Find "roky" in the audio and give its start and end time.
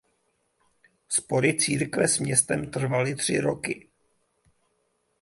3.39-3.89